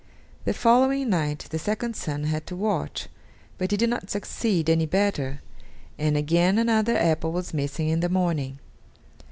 The 0.45 0.53
following 0.55 1.11
night 1.11 1.45
the 1.51 1.59
second 1.59 1.95
son 1.95 2.23
had 2.23 2.47
to 2.47 2.55
watch, 2.55 3.07
but 3.59 3.69
he 3.69 3.77
did 3.77 3.91
not 3.91 4.09
succeed 4.09 4.67
any 4.67 4.87
better, 4.87 5.43
and 5.99 6.17
again 6.17 6.57
another 6.57 6.97
apple 6.97 7.31
was 7.31 7.53
missing 7.53 7.87
in 7.87 7.99
the 7.99 8.09
morning. 8.09 8.57